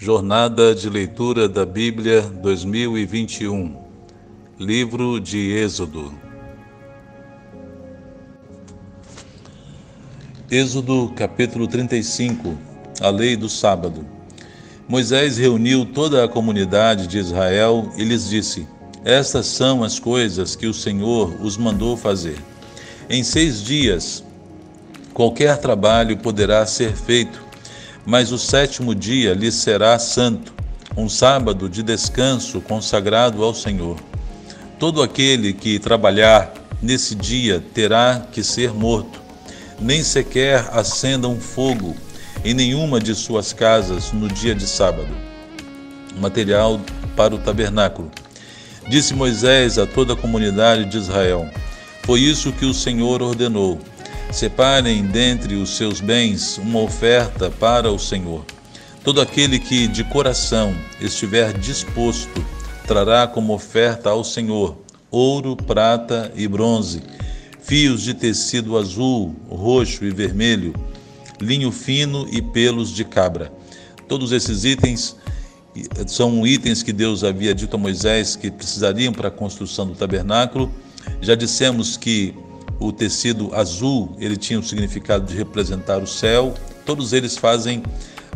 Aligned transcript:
Jornada 0.00 0.76
de 0.76 0.88
Leitura 0.88 1.48
da 1.48 1.66
Bíblia 1.66 2.22
2021 2.22 3.76
Livro 4.56 5.18
de 5.18 5.50
Êxodo. 5.50 6.14
Êxodo 10.48 11.12
capítulo 11.16 11.66
35 11.66 12.56
A 13.00 13.10
Lei 13.10 13.34
do 13.34 13.48
Sábado. 13.48 14.06
Moisés 14.86 15.36
reuniu 15.36 15.84
toda 15.84 16.24
a 16.24 16.28
comunidade 16.28 17.08
de 17.08 17.18
Israel 17.18 17.90
e 17.96 18.04
lhes 18.04 18.28
disse: 18.28 18.68
Estas 19.04 19.46
são 19.46 19.82
as 19.82 19.98
coisas 19.98 20.54
que 20.54 20.68
o 20.68 20.72
Senhor 20.72 21.34
os 21.42 21.56
mandou 21.56 21.96
fazer. 21.96 22.38
Em 23.10 23.24
seis 23.24 23.64
dias, 23.64 24.22
qualquer 25.12 25.58
trabalho 25.58 26.16
poderá 26.18 26.64
ser 26.66 26.94
feito 26.94 27.47
mas 28.08 28.32
o 28.32 28.38
sétimo 28.38 28.94
dia 28.94 29.34
lhe 29.34 29.52
será 29.52 29.98
santo, 29.98 30.54
um 30.96 31.10
sábado 31.10 31.68
de 31.68 31.82
descanso 31.82 32.58
consagrado 32.58 33.44
ao 33.44 33.52
Senhor. 33.52 33.98
Todo 34.78 35.02
aquele 35.02 35.52
que 35.52 35.78
trabalhar 35.78 36.54
nesse 36.80 37.14
dia 37.14 37.62
terá 37.74 38.26
que 38.32 38.42
ser 38.42 38.72
morto. 38.72 39.20
Nem 39.78 40.02
sequer 40.02 40.70
acenda 40.72 41.28
um 41.28 41.38
fogo 41.38 41.94
em 42.42 42.54
nenhuma 42.54 42.98
de 42.98 43.14
suas 43.14 43.52
casas 43.52 44.10
no 44.10 44.26
dia 44.26 44.54
de 44.54 44.66
sábado. 44.66 45.14
Material 46.18 46.80
para 47.14 47.34
o 47.34 47.38
tabernáculo. 47.38 48.10
Disse 48.88 49.12
Moisés 49.12 49.76
a 49.76 49.86
toda 49.86 50.14
a 50.14 50.16
comunidade 50.16 50.86
de 50.86 50.96
Israel: 50.96 51.46
Foi 52.04 52.20
isso 52.20 52.52
que 52.52 52.64
o 52.64 52.72
Senhor 52.72 53.20
ordenou 53.20 53.78
Separem 54.30 55.04
dentre 55.06 55.54
os 55.54 55.76
seus 55.76 56.00
bens 56.00 56.58
uma 56.58 56.80
oferta 56.80 57.50
para 57.50 57.90
o 57.90 57.98
Senhor. 57.98 58.44
Todo 59.02 59.20
aquele 59.20 59.58
que 59.58 59.86
de 59.86 60.04
coração 60.04 60.74
estiver 61.00 61.56
disposto 61.58 62.44
trará 62.86 63.26
como 63.26 63.54
oferta 63.54 64.10
ao 64.10 64.22
Senhor 64.22 64.76
ouro, 65.10 65.56
prata 65.56 66.32
e 66.34 66.46
bronze, 66.46 67.02
fios 67.60 68.02
de 68.02 68.14
tecido 68.14 68.76
azul, 68.76 69.34
roxo 69.48 70.04
e 70.04 70.10
vermelho, 70.10 70.74
linho 71.40 71.70
fino 71.70 72.28
e 72.30 72.42
pelos 72.42 72.90
de 72.94 73.04
cabra. 73.04 73.52
Todos 74.06 74.32
esses 74.32 74.64
itens 74.64 75.16
são 76.06 76.46
itens 76.46 76.82
que 76.82 76.92
Deus 76.92 77.22
havia 77.22 77.54
dito 77.54 77.76
a 77.76 77.78
Moisés 77.78 78.36
que 78.36 78.50
precisariam 78.50 79.12
para 79.12 79.28
a 79.28 79.30
construção 79.30 79.86
do 79.86 79.94
tabernáculo. 79.94 80.72
Já 81.20 81.34
dissemos 81.34 81.96
que 81.96 82.34
o 82.78 82.92
tecido 82.92 83.54
azul, 83.54 84.10
ele 84.18 84.36
tinha 84.36 84.58
o 84.58 84.62
significado 84.62 85.26
de 85.26 85.36
representar 85.36 85.98
o 85.98 86.06
céu. 86.06 86.54
Todos 86.84 87.12
eles 87.12 87.36
fazem 87.36 87.82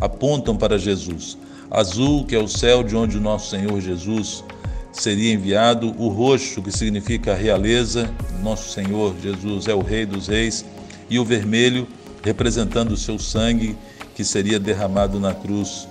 apontam 0.01 0.57
para 0.57 0.79
Jesus. 0.79 1.39
Azul, 1.71 2.27
que 2.27 2.35
é 2.35 2.39
o 2.39 2.49
céu 2.49 2.83
de 2.83 2.97
onde 2.97 3.17
o 3.17 3.21
nosso 3.21 3.51
Senhor 3.51 3.81
Jesus 3.81 4.45
seria 4.93 5.33
enviado, 5.33 5.95
o 5.97 6.09
roxo, 6.09 6.61
que 6.61 6.71
significa 6.71 7.33
a 7.33 7.37
realeza, 7.37 8.13
nosso 8.43 8.71
Senhor 8.71 9.15
Jesus 9.23 9.69
é 9.69 9.75
o 9.75 9.81
rei 9.81 10.05
dos 10.05 10.27
reis, 10.27 10.65
e 11.09 11.19
o 11.19 11.25
vermelho, 11.25 11.87
representando 12.23 12.93
o 12.93 12.97
seu 12.97 13.19
sangue 13.19 13.77
que 14.15 14.25
seria 14.25 14.59
derramado 14.59 15.19
na 15.19 15.33
cruz 15.33 15.89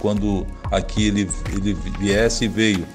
quando 0.00 0.46
aqui 0.70 1.06
ele, 1.06 1.30
ele 1.52 1.74
viesse 1.98 2.46
e 2.46 2.48
veio. 2.48 2.86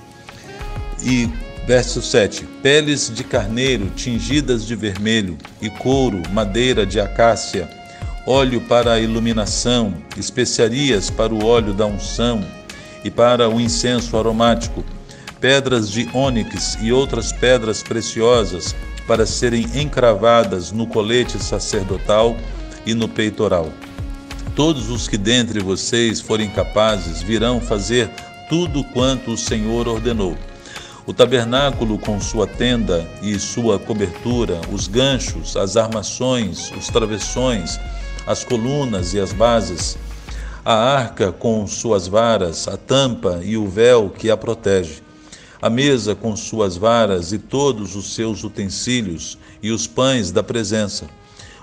E 1.04 1.30
Verso 1.66 2.00
7: 2.00 2.46
Peles 2.62 3.12
de 3.14 3.24
carneiro 3.24 3.90
tingidas 3.96 4.68
de 4.68 4.76
vermelho, 4.76 5.36
e 5.60 5.68
couro, 5.68 6.22
madeira 6.30 6.86
de 6.86 7.00
acácia, 7.00 7.68
óleo 8.28 8.62
para 8.62 8.94
a 8.94 9.00
iluminação, 9.00 9.92
especiarias 10.16 11.10
para 11.10 11.34
o 11.34 11.44
óleo 11.44 11.74
da 11.74 11.88
unção 11.88 12.46
e 13.04 13.10
para 13.10 13.50
o 13.50 13.60
incenso 13.60 14.16
aromático, 14.16 14.86
pedras 15.42 15.90
de 15.90 16.08
ônix 16.14 16.78
e 16.82 16.92
outras 16.92 17.34
pedras 17.34 17.82
preciosas 17.82 18.76
para 19.08 19.26
serem 19.26 19.66
encravadas 19.74 20.72
no 20.72 20.86
colete 20.86 21.44
sacerdotal 21.44 22.38
e 22.86 22.94
no 22.94 23.10
peitoral. 23.10 23.72
Todos 24.56 24.90
os 24.90 25.08
que 25.08 25.18
dentre 25.18 25.60
vocês 25.62 26.22
forem 26.22 26.50
capazes 26.50 27.24
virão 27.24 27.60
fazer 27.60 28.08
tudo 28.50 28.84
quanto 28.84 29.32
o 29.32 29.38
Senhor 29.38 29.88
ordenou 29.88 30.38
o 31.06 31.14
tabernáculo 31.14 32.00
com 32.00 32.20
sua 32.20 32.48
tenda 32.48 33.08
e 33.22 33.38
sua 33.40 33.78
cobertura, 33.78 34.60
os 34.72 34.88
ganchos, 34.88 35.56
as 35.56 35.78
armações, 35.78 36.72
os 36.72 36.88
travessões, 36.88 37.80
as 38.26 38.44
colunas 38.44 39.14
e 39.14 39.20
as 39.20 39.32
bases, 39.32 39.98
a 40.64 40.74
arca 40.74 41.32
com 41.32 41.68
suas 41.68 42.08
varas, 42.08 42.68
a 42.68 42.76
tampa 42.76 43.40
e 43.44 43.56
o 43.56 43.68
véu 43.68 44.10
que 44.10 44.32
a 44.32 44.38
protege, 44.38 45.04
a 45.62 45.70
mesa 45.70 46.16
com 46.16 46.36
suas 46.36 46.76
varas 46.76 47.32
e 47.32 47.38
todos 47.38 47.96
os 47.96 48.16
seus 48.16 48.44
utensílios 48.44 49.38
e 49.62 49.70
os 49.70 49.86
pães 49.86 50.32
da 50.32 50.42
presença, 50.42 51.06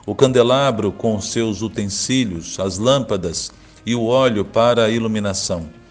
o 0.06 0.14
candelabro 0.14 0.92
com 0.92 1.20
seus 1.20 1.62
utensílios, 1.62 2.60
as 2.60 2.78
lâmpadas 2.78 3.50
e 3.84 3.92
o 3.92 4.04
óleo 4.04 4.44
para 4.44 4.84
a 4.84 4.91
iluminação 4.91 5.81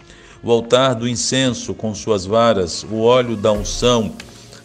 o 0.42 0.50
altar 0.50 0.94
do 0.94 1.08
incenso 1.08 1.72
com 1.72 1.94
suas 1.94 2.26
varas, 2.26 2.84
o 2.90 3.02
óleo 3.02 3.36
da 3.36 3.52
unção 3.52 4.12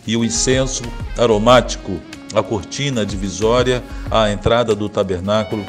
e 0.05 0.17
o 0.17 0.25
incenso 0.25 0.83
aromático, 1.17 1.99
a 2.33 2.41
cortina 2.41 3.05
divisória 3.05 3.83
à 4.09 4.31
entrada 4.31 4.73
do 4.73 4.89
tabernáculo, 4.89 5.63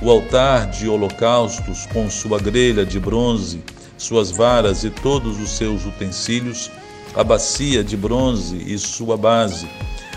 o 0.00 0.10
altar 0.10 0.70
de 0.70 0.88
holocaustos 0.88 1.86
com 1.86 2.08
sua 2.08 2.38
grelha 2.38 2.86
de 2.86 3.00
bronze, 3.00 3.62
suas 3.96 4.30
varas 4.30 4.84
e 4.84 4.90
todos 4.90 5.40
os 5.40 5.50
seus 5.50 5.84
utensílios, 5.84 6.70
a 7.16 7.24
bacia 7.24 7.82
de 7.82 7.96
bronze 7.96 8.56
e 8.64 8.78
sua 8.78 9.16
base, 9.16 9.68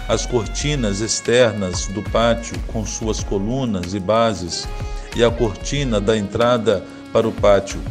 as 0.08 0.26
cortinas 0.26 1.00
externas 1.00 1.88
do 1.88 2.04
pátio 2.04 2.56
com 2.68 2.86
suas 2.86 3.24
colunas 3.24 3.96
e 3.96 4.00
bases, 4.00 4.68
e 5.16 5.24
a 5.24 5.32
cortina 5.32 6.00
da 6.00 6.16
entrada 6.16 6.84
para 7.12 7.28
o 7.28 7.32
pátio 7.32 7.82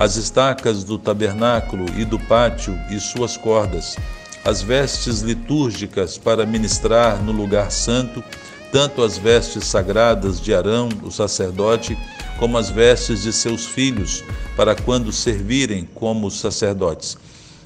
as 0.00 0.16
estacas 0.16 0.82
do 0.82 0.96
tabernáculo 0.96 1.84
e 1.94 2.06
do 2.06 2.18
pátio 2.18 2.74
e 2.88 2.98
suas 2.98 3.36
cordas, 3.36 3.98
as 4.42 4.62
vestes 4.62 5.20
litúrgicas 5.20 6.16
para 6.16 6.46
ministrar 6.46 7.22
no 7.22 7.32
lugar 7.32 7.70
santo, 7.70 8.24
tanto 8.72 9.02
as 9.02 9.18
vestes 9.18 9.66
sagradas 9.66 10.40
de 10.40 10.54
Arão, 10.54 10.88
o 11.02 11.10
sacerdote, 11.10 11.98
como 12.38 12.56
as 12.56 12.70
vestes 12.70 13.20
de 13.20 13.30
seus 13.30 13.66
filhos, 13.66 14.24
para 14.56 14.74
quando 14.74 15.12
servirem 15.12 15.86
como 15.94 16.30
sacerdotes. 16.30 17.18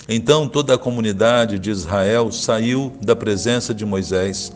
Então 0.08 0.48
toda 0.48 0.74
a 0.74 0.78
comunidade 0.78 1.56
de 1.56 1.70
Israel 1.70 2.32
saiu 2.32 2.92
da 3.00 3.14
presença 3.14 3.72
de 3.72 3.86
Moisés, 3.86 4.52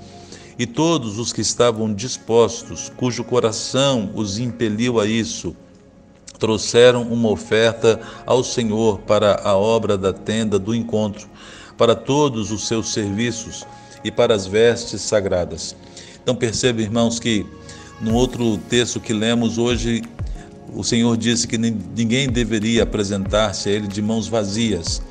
e 0.59 0.66
todos 0.66 1.16
os 1.16 1.33
que 1.33 1.43
estavam 1.43 1.95
dispostos, 1.95 2.91
cujo 2.97 3.22
coração 3.22 4.10
os 4.16 4.41
impeliu 4.41 4.99
a 4.99 5.06
isso, 5.06 5.55
trouxeram 6.38 7.03
uma 7.03 7.28
oferta 7.28 8.00
ao 8.25 8.44
Senhor 8.44 9.00
para 9.00 9.41
a 9.43 9.56
obra 9.56 9.99
da 9.99 10.12
tenda 10.12 10.59
do 10.59 10.75
encontro, 10.75 11.28
para 11.76 11.94
todos 11.94 12.50
os 12.50 12.66
seus 12.66 12.93
serviços 12.93 13.66
e 14.04 14.10
para 14.10 14.34
as 14.34 14.47
vestes 14.47 15.03
sagradas. 15.03 15.75
Então 16.22 16.34
perceba, 16.34 16.81
irmãos, 16.81 17.19
que 17.19 17.47
no 18.00 18.15
outro 18.15 18.59
texto 18.69 19.00
que 19.00 19.12
lemos 19.12 19.59
hoje, 19.59 20.03
o 20.75 20.84
Senhor 20.84 21.16
disse 21.16 21.48
que 21.48 21.59
ninguém 21.59 22.28
deveria 22.28 22.82
apresentar-se 22.82 23.69
a 23.69 23.72
Ele 23.72 23.88
de 23.88 24.00
mãos 24.00 24.28
vazias. 24.28 25.03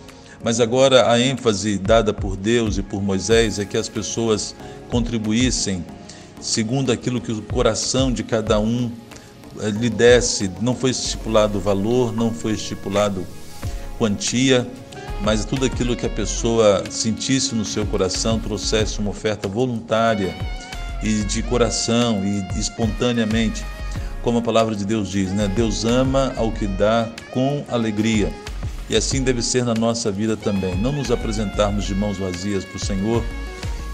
Mas 0.43 0.59
agora 0.59 1.11
a 1.11 1.19
ênfase 1.19 1.77
dada 1.77 2.13
por 2.13 2.37
Deus 2.37 2.77
e 2.77 2.83
por 2.83 3.01
Moisés 3.01 3.59
é 3.59 3.65
que 3.65 3.75
as 3.75 3.89
pessoas 3.89 4.55
contribuíssem 4.89 5.83
segundo 6.39 6.91
aquilo 6.91 7.19
que 7.19 7.31
o 7.31 7.41
coração 7.41 8.11
de 8.11 8.23
cada 8.23 8.59
um 8.59 8.91
lhe 9.79 9.89
desse, 9.89 10.49
não 10.61 10.75
foi 10.75 10.91
estipulado 10.91 11.59
valor, 11.59 12.15
não 12.15 12.31
foi 12.31 12.53
estipulado 12.53 13.25
quantia, 13.97 14.67
mas 15.21 15.43
tudo 15.45 15.65
aquilo 15.65 15.95
que 15.95 16.05
a 16.05 16.09
pessoa 16.09 16.83
sentisse 16.89 17.55
no 17.55 17.65
seu 17.65 17.85
coração 17.85 18.39
trouxesse 18.39 18.99
uma 18.99 19.09
oferta 19.09 19.47
voluntária 19.47 20.35
e 21.01 21.23
de 21.23 21.41
coração 21.43 22.23
e 22.23 22.59
espontaneamente, 22.59 23.65
como 24.21 24.39
a 24.39 24.41
palavra 24.41 24.75
de 24.75 24.85
Deus 24.85 25.09
diz, 25.09 25.31
né? 25.31 25.47
Deus 25.47 25.85
ama 25.85 26.33
ao 26.37 26.51
que 26.51 26.67
dá 26.67 27.09
com 27.31 27.63
alegria. 27.69 28.31
E 28.89 28.95
assim 28.95 29.21
deve 29.21 29.41
ser 29.41 29.65
na 29.65 29.73
nossa 29.73 30.11
vida 30.11 30.37
também. 30.37 30.75
Não 30.75 30.91
nos 30.91 31.11
apresentarmos 31.11 31.85
de 31.85 31.93
mãos 31.93 32.17
vazias 32.17 32.63
para 32.63 32.77
o 32.77 32.79
Senhor 32.79 33.23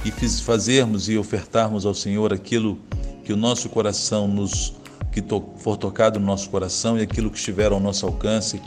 e 0.06 0.12
fazermos 0.12 1.10
e 1.10 1.18
ofertarmos 1.18 1.86
ao 1.86 1.94
Senhor 1.94 2.34
aquilo 2.34 2.78
que 3.24 3.32
o 3.32 3.38
nosso 3.38 3.70
coração 3.70 4.28
nos 4.28 4.74
que 5.14 5.24
for 5.58 5.78
tocado 5.78 6.20
no 6.20 6.26
nosso 6.26 6.50
coração 6.50 6.98
e 6.98 7.04
aquilo 7.04 7.30
que 7.30 7.38
estiver 7.38 7.72
ao 7.72 7.80
nosso 7.80 8.06
alcance, 8.06 8.60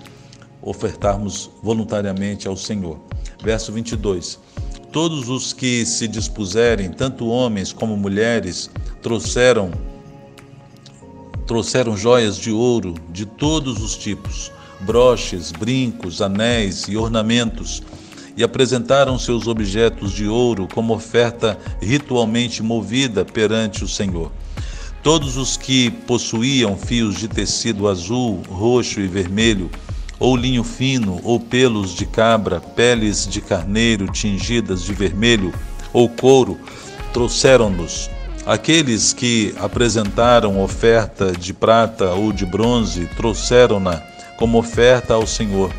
ofertarmos 0.63 1.51
voluntariamente 1.63 2.47
ao 2.47 2.57
Senhor. 2.57 3.01
Verso 3.43 3.73
22. 3.73 4.39
Todos 4.93 5.29
os 5.29 5.53
que 5.53 5.85
se 5.85 6.07
dispuserem, 6.07 6.91
tanto 6.91 7.27
homens 7.27 7.73
como 7.73 7.97
mulheres, 7.97 8.71
trouxeram 9.03 9.73
trouxeram 11.47 11.97
joias 11.97 12.37
de 12.37 12.51
ouro 12.51 12.95
de 13.11 13.25
todos 13.25 13.81
os 13.81 13.97
tipos, 13.97 14.51
broches, 14.81 15.53
brincos, 15.53 16.21
anéis 16.21 16.89
e 16.89 16.97
ornamentos, 16.97 17.83
e 18.37 18.43
apresentaram 18.43 19.17
seus 19.19 19.47
objetos 19.47 20.13
de 20.13 20.27
ouro 20.27 20.67
como 20.75 20.95
oferta 20.95 21.59
ritualmente 21.81 22.63
movida 22.63 23.25
perante 23.25 23.85
o 23.85 23.89
Senhor. 23.89 24.33
Todos 25.07 25.37
os 25.37 25.57
que 25.57 25.89
possuíam 25.89 26.77
fios 26.77 27.15
de 27.15 27.29
tecido 27.29 27.87
azul, 27.87 28.43
roxo 28.51 28.99
e 28.99 29.07
vermelho, 29.07 29.71
ou 30.19 30.37
linho 30.37 30.65
fino, 30.65 31.21
ou 31.23 31.39
pelos 31.39 31.95
de 31.95 32.05
cabra, 32.05 32.59
peles 32.59 33.25
de 33.25 33.41
carneiro 33.41 34.09
tingidas 34.09 34.83
de 34.83 34.93
vermelho, 34.93 35.55
ou 35.93 36.09
couro, 36.09 36.59
trouxeram-nos. 37.13 38.11
Aqueles 38.45 39.13
que 39.13 39.55
apresentaram 39.61 40.61
oferta 40.61 41.31
de 41.31 41.55
prata 41.55 42.13
ou 42.13 42.33
de 42.33 42.45
bronze 42.45 43.09
trouxeram-na 43.17 44.03
como 44.37 44.59
oferta 44.59 45.15
ao 45.15 45.25
Senhor. 45.25 45.73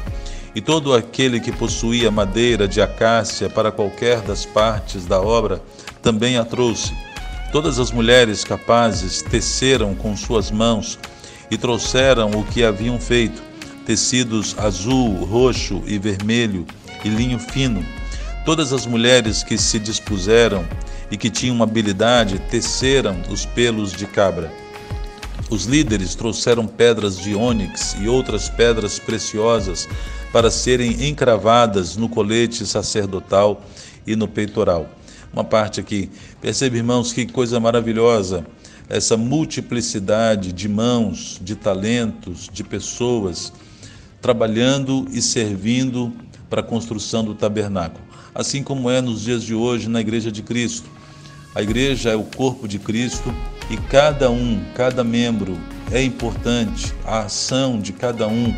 E 0.56 0.62
todo 0.62 0.94
aquele 0.94 1.41
que 1.41 1.51
possuía 1.51 2.09
madeira 2.09 2.65
de 2.65 2.81
acácia 2.81 3.50
para 3.50 3.73
qualquer 3.73 4.21
das 4.21 4.45
partes 4.45 5.06
da 5.06 5.19
obra 5.19 5.62
também 6.01 6.38
a 6.38 6.45
trouxe. 6.45 6.94
Todas 7.51 7.79
as 7.79 7.91
mulheres 7.91 8.44
capazes 8.44 9.21
teceram 9.21 9.95
com 9.95 10.17
suas 10.17 10.51
mãos 10.51 10.99
e 11.49 11.57
trouxeram 11.57 12.31
o 12.31 12.44
que 12.44 12.63
haviam 12.63 12.99
feito: 12.99 13.41
tecidos 13.85 14.53
azul, 14.57 15.23
roxo 15.23 15.81
e 15.85 15.97
vermelho 15.97 16.67
e 17.05 17.09
linho 17.09 17.39
fino. 17.39 17.85
Todas 18.45 18.73
as 18.73 18.85
mulheres 18.85 19.44
que 19.44 19.57
se 19.57 19.79
dispuseram 19.79 20.65
e 21.09 21.15
que 21.15 21.29
tinham 21.29 21.63
habilidade 21.63 22.38
teceram 22.49 23.17
os 23.29 23.45
pelos 23.45 23.94
de 23.94 24.05
cabra. 24.05 24.51
Os 25.49 25.63
líderes 25.65 26.15
trouxeram 26.15 26.67
pedras 26.67 27.17
de 27.17 27.33
ônix 27.33 27.95
e 28.01 28.09
outras 28.09 28.49
pedras 28.49 28.99
preciosas 28.99 29.88
para 30.33 30.51
serem 30.51 31.07
encravadas 31.07 31.95
no 31.95 32.09
colete 32.09 32.65
sacerdotal 32.65 33.63
e 34.05 34.17
no 34.17 34.27
peitoral. 34.27 34.96
Uma 35.37 35.43
parte 35.43 35.79
aqui. 35.79 36.09
Percebe, 36.41 36.77
irmãos, 36.77 37.13
que 37.13 37.27
coisa 37.27 37.59
maravilhosa 37.59 38.43
essa 38.89 39.15
multiplicidade 39.15 40.51
de 40.51 40.67
mãos, 40.67 41.39
de 41.39 41.55
talentos, 41.55 42.49
de 42.51 42.63
pessoas 42.63 43.53
trabalhando 44.19 45.07
e 45.11 45.21
servindo 45.21 46.11
para 46.49 46.61
a 46.61 46.63
construção 46.63 47.23
do 47.23 47.35
tabernáculo. 47.35 48.03
Assim 48.33 48.63
como 48.63 48.89
é 48.89 48.99
nos 48.99 49.21
dias 49.21 49.43
de 49.43 49.53
hoje 49.53 49.87
na 49.87 50.01
Igreja 50.01 50.31
de 50.31 50.41
Cristo. 50.41 50.89
A 51.53 51.61
igreja 51.61 52.09
é 52.09 52.15
o 52.15 52.23
corpo 52.23 52.67
de 52.67 52.79
Cristo 52.79 53.31
e 53.69 53.77
cada 53.77 54.31
um, 54.31 54.59
cada 54.73 55.03
membro 55.03 55.55
é 55.91 56.01
importante, 56.01 56.91
a 57.05 57.19
ação 57.19 57.79
de 57.79 57.93
cada 57.93 58.27
um, 58.27 58.51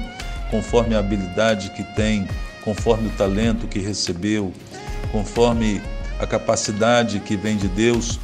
conforme 0.49 0.95
a 0.95 0.99
habilidade 0.99 1.71
que 1.71 1.83
tem, 1.93 2.25
conforme 2.63 3.09
o 3.09 3.11
talento 3.17 3.67
que 3.67 3.79
recebeu, 3.79 4.53
conforme 5.11 5.81
a 6.19 6.27
capacidade 6.27 7.19
que 7.21 7.35
vem 7.37 7.57
de 7.57 7.67
Deus. 7.67 8.19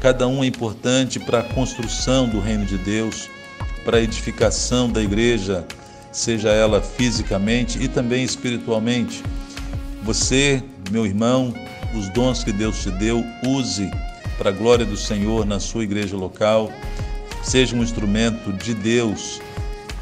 Cada 0.00 0.26
um 0.26 0.42
é 0.42 0.46
importante 0.46 1.18
para 1.18 1.40
a 1.40 1.42
construção 1.42 2.28
do 2.28 2.40
reino 2.40 2.64
de 2.64 2.78
Deus, 2.78 3.28
para 3.84 3.98
a 3.98 4.00
edificação 4.00 4.90
da 4.90 5.02
igreja, 5.02 5.66
seja 6.12 6.50
ela 6.50 6.80
fisicamente 6.80 7.82
e 7.82 7.88
também 7.88 8.24
espiritualmente. 8.24 9.22
Você, 10.02 10.62
meu 10.90 11.04
irmão, 11.04 11.52
os 11.94 12.08
dons 12.08 12.42
que 12.42 12.52
Deus 12.52 12.82
te 12.82 12.90
deu, 12.92 13.24
use 13.46 13.90
para 14.38 14.50
a 14.50 14.52
glória 14.52 14.86
do 14.86 14.96
Senhor 14.96 15.44
na 15.44 15.60
sua 15.60 15.84
igreja 15.84 16.16
local. 16.16 16.72
Seja 17.42 17.76
um 17.76 17.82
instrumento 17.82 18.52
de 18.52 18.72
Deus. 18.72 19.40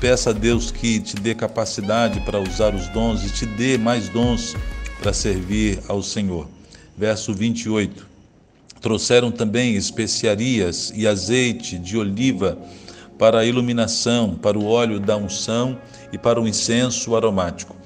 Peça 0.01 0.31
a 0.31 0.33
Deus 0.33 0.71
que 0.71 1.01
te 1.01 1.17
dê 1.17 1.35
capacidade 1.35 2.21
para 2.21 2.39
usar 2.39 2.73
os 2.73 2.89
dons 2.89 3.25
e 3.25 3.31
te 3.31 3.47
dê 3.47 3.77
mais 3.77 4.09
dons 4.09 4.55
para 5.01 5.13
servir 5.13 5.81
ao 5.89 6.03
Senhor. 6.03 6.47
Verso 6.99 7.33
28. 7.33 8.09
Trouxeram 8.81 9.31
também 9.31 9.77
especiarias 9.77 10.93
e 10.97 11.07
azeite 11.07 11.79
de 11.79 11.97
oliva 11.97 12.59
para 13.17 13.39
a 13.39 13.45
iluminação, 13.45 14.35
para 14.35 14.59
o 14.59 14.67
óleo 14.67 14.99
da 14.99 15.17
unção 15.17 15.79
e 16.13 16.19
para 16.19 16.41
o 16.41 16.49
incenso 16.49 17.15
aromático. 17.15 17.77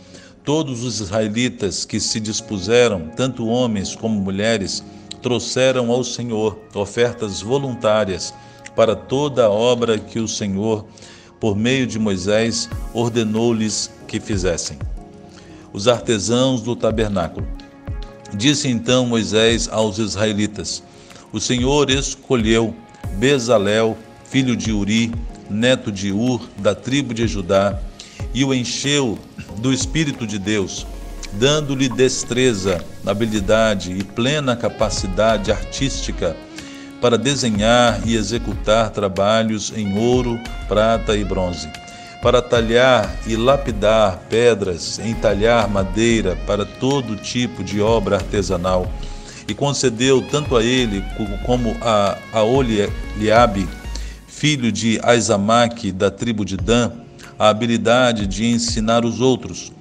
Todos 0.42 0.82
os 0.82 0.98
israelitas 0.98 1.84
que 1.84 2.00
se 2.00 2.18
dispuseram, 2.18 3.10
tanto 3.14 3.46
homens 3.46 3.94
como 3.94 4.18
mulheres, 4.18 4.82
trouxeram 5.20 5.90
ao 5.90 6.02
Senhor 6.02 6.58
ofertas 6.74 7.42
voluntárias 7.42 8.32
para 8.74 8.96
toda 8.96 9.44
a 9.44 9.50
obra 9.50 9.98
que 9.98 10.20
o 10.20 10.26
Senhor, 10.26 10.86
por 11.38 11.54
meio 11.54 11.86
de 11.86 11.98
Moisés, 11.98 12.66
ordenou-lhes 12.94 13.90
que 14.08 14.18
fizessem. 14.18 14.78
Os 15.70 15.86
artesãos 15.86 16.62
do 16.62 16.74
tabernáculo. 16.74 17.61
Disse 18.34 18.68
então 18.68 19.06
Moisés 19.06 19.68
aos 19.70 19.98
israelitas: 19.98 20.82
O 21.32 21.40
Senhor 21.40 21.90
escolheu 21.90 22.74
Bezalel, 23.18 23.96
filho 24.24 24.56
de 24.56 24.72
Uri, 24.72 25.12
neto 25.50 25.92
de 25.92 26.12
Ur, 26.12 26.48
da 26.58 26.74
tribo 26.74 27.12
de 27.12 27.26
Judá, 27.26 27.78
e 28.32 28.44
o 28.44 28.54
encheu 28.54 29.18
do 29.58 29.72
Espírito 29.72 30.26
de 30.26 30.38
Deus 30.38 30.86
dando-lhe 31.32 31.88
destreza, 31.88 32.84
habilidade 33.06 33.92
e 33.92 34.04
plena 34.04 34.54
capacidade 34.54 35.50
artística 35.50 36.36
para 37.00 37.18
desenhar 37.18 38.00
e 38.06 38.14
executar 38.14 38.90
trabalhos 38.90 39.72
em 39.74 39.98
ouro, 39.98 40.38
prata 40.68 41.16
e 41.16 41.24
bronze, 41.24 41.68
para 42.22 42.40
talhar 42.40 43.18
e 43.26 43.34
lapidar 43.34 44.16
pedras, 44.30 45.00
entalhar 45.00 45.68
madeira 45.68 46.36
para 46.46 46.64
todo 46.64 47.16
tipo 47.16 47.64
de 47.64 47.80
obra 47.80 48.16
artesanal, 48.16 48.90
e 49.48 49.52
concedeu 49.52 50.22
tanto 50.22 50.56
a 50.56 50.62
ele 50.62 51.04
como 51.44 51.76
a 51.82 52.16
Aoliabe, 52.32 53.68
filho 54.28 54.70
de 54.70 55.00
Aizamaque 55.02 55.90
da 55.90 56.12
tribo 56.12 56.44
de 56.44 56.56
Dan, 56.56 56.92
a 57.36 57.48
habilidade 57.48 58.28
de 58.28 58.46
ensinar 58.46 59.04
os 59.04 59.20
outros. 59.20 59.72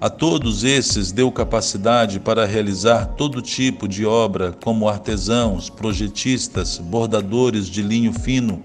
A 0.00 0.10
todos 0.10 0.64
esses 0.64 1.12
deu 1.12 1.30
capacidade 1.30 2.18
para 2.18 2.44
realizar 2.44 3.06
todo 3.16 3.40
tipo 3.40 3.86
de 3.86 4.04
obra, 4.04 4.52
como 4.62 4.88
artesãos, 4.88 5.70
projetistas, 5.70 6.78
bordadores 6.78 7.68
de 7.68 7.80
linho 7.80 8.12
fino 8.12 8.60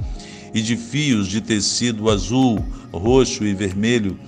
e 0.54 0.62
de 0.62 0.76
fios 0.76 1.28
de 1.28 1.42
tecido 1.42 2.10
azul, 2.10 2.64
roxo 2.92 3.44
e 3.44 3.54
vermelho, 3.54 4.20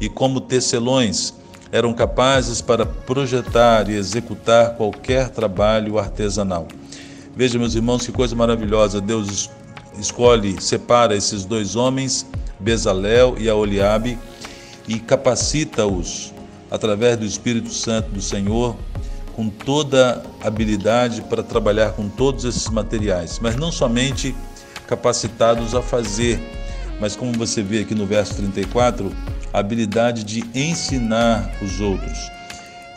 e 0.00 0.08
como 0.08 0.40
tecelões, 0.40 1.34
eram 1.72 1.92
capazes 1.92 2.60
para 2.60 2.86
projetar 2.86 3.90
e 3.90 3.94
executar 3.94 4.76
qualquer 4.76 5.28
trabalho 5.30 5.98
artesanal. 5.98 6.66
Veja, 7.34 7.58
meus 7.58 7.74
irmãos, 7.74 8.06
que 8.06 8.12
coisa 8.12 8.34
maravilhosa. 8.34 9.00
Deus 9.00 9.50
escolhe, 9.98 10.60
separa 10.62 11.14
esses 11.14 11.44
dois 11.44 11.76
homens, 11.76 12.26
Bezalel 12.58 13.36
e 13.38 13.48
Aoliabe, 13.48 14.18
e 14.88 14.98
capacita-os 14.98 16.32
através 16.70 17.16
do 17.16 17.26
Espírito 17.26 17.72
Santo 17.72 18.10
do 18.10 18.22
Senhor, 18.22 18.76
com 19.34 19.50
toda 19.50 20.22
habilidade 20.42 21.20
para 21.22 21.42
trabalhar 21.42 21.92
com 21.92 22.08
todos 22.08 22.44
esses 22.44 22.68
materiais, 22.70 23.38
mas 23.38 23.54
não 23.54 23.70
somente 23.70 24.34
capacitados 24.86 25.74
a 25.74 25.82
fazer, 25.82 26.40
mas 27.00 27.16
como 27.16 27.32
você 27.32 27.62
vê 27.62 27.80
aqui 27.80 27.94
no 27.94 28.06
verso 28.06 28.34
34, 28.36 29.12
a 29.52 29.58
habilidade 29.58 30.24
de 30.24 30.44
ensinar 30.54 31.50
os 31.62 31.80
outros. 31.80 32.30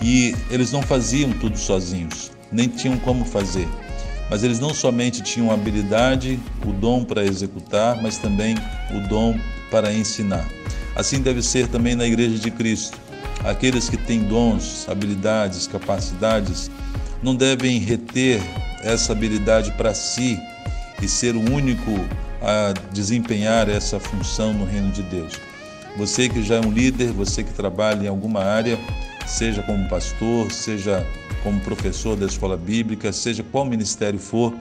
E 0.01 0.35
eles 0.49 0.71
não 0.71 0.81
faziam 0.81 1.31
tudo 1.33 1.57
sozinhos, 1.57 2.31
nem 2.51 2.67
tinham 2.67 2.97
como 2.99 3.25
fazer. 3.25 3.67
Mas 4.29 4.43
eles 4.43 4.59
não 4.59 4.73
somente 4.73 5.21
tinham 5.21 5.49
a 5.49 5.55
habilidade, 5.55 6.39
o 6.65 6.71
dom 6.71 7.03
para 7.03 7.25
executar, 7.25 8.01
mas 8.01 8.17
também 8.17 8.55
o 8.91 9.07
dom 9.07 9.37
para 9.71 9.91
ensinar. 9.91 10.47
Assim 10.95 11.21
deve 11.21 11.41
ser 11.41 11.67
também 11.67 11.95
na 11.95 12.05
Igreja 12.05 12.37
de 12.37 12.51
Cristo. 12.51 12.97
Aqueles 13.43 13.89
que 13.89 13.97
têm 13.97 14.19
dons, 14.19 14.87
habilidades, 14.87 15.65
capacidades, 15.65 16.69
não 17.23 17.35
devem 17.35 17.79
reter 17.79 18.41
essa 18.81 19.13
habilidade 19.13 19.71
para 19.71 19.93
si 19.93 20.39
e 21.01 21.07
ser 21.07 21.35
o 21.35 21.51
único 21.51 21.91
a 22.41 22.73
desempenhar 22.91 23.69
essa 23.69 23.99
função 23.99 24.53
no 24.53 24.65
reino 24.65 24.91
de 24.91 25.03
Deus. 25.03 25.33
Você 25.97 26.29
que 26.29 26.41
já 26.41 26.55
é 26.55 26.61
um 26.61 26.71
líder, 26.71 27.11
você 27.11 27.43
que 27.43 27.53
trabalha 27.53 28.05
em 28.05 28.07
alguma 28.07 28.43
área, 28.43 28.79
seja 29.27 29.61
como 29.63 29.87
pastor, 29.89 30.51
seja 30.51 31.05
como 31.43 31.59
professor 31.61 32.15
da 32.15 32.25
escola 32.25 32.57
bíblica, 32.57 33.11
seja 33.11 33.43
qual 33.43 33.65
ministério 33.65 34.19
for, 34.19 34.53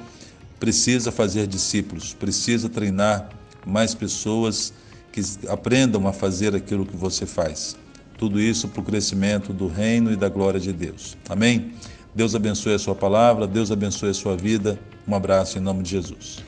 precisa 0.58 1.12
fazer 1.12 1.46
discípulos, 1.46 2.14
precisa 2.14 2.68
treinar 2.68 3.28
mais 3.66 3.94
pessoas 3.94 4.72
que 5.12 5.20
aprendam 5.48 6.06
a 6.06 6.12
fazer 6.12 6.54
aquilo 6.54 6.86
que 6.86 6.96
você 6.96 7.26
faz. 7.26 7.76
Tudo 8.16 8.40
isso 8.40 8.68
para 8.68 8.80
o 8.80 8.84
crescimento 8.84 9.52
do 9.52 9.68
reino 9.68 10.12
e 10.12 10.16
da 10.16 10.28
glória 10.28 10.58
de 10.58 10.72
Deus. 10.72 11.16
Amém? 11.28 11.72
Deus 12.18 12.34
abençoe 12.34 12.74
a 12.74 12.78
sua 12.80 12.96
palavra, 12.96 13.46
Deus 13.46 13.70
abençoe 13.70 14.10
a 14.10 14.14
sua 14.14 14.36
vida. 14.36 14.76
Um 15.06 15.14
abraço 15.14 15.56
em 15.56 15.60
nome 15.60 15.84
de 15.84 15.90
Jesus. 15.90 16.42